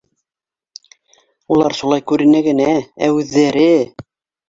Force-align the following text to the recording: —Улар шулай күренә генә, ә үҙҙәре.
—Улар 1.57 1.77
шулай 1.83 2.07
күренә 2.15 2.43
генә, 2.51 2.69
ә 3.11 3.15
үҙҙәре. 3.23 3.73